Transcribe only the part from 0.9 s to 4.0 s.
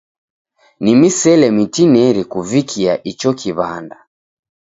misele mitineri kuvikia icho kiw'anda.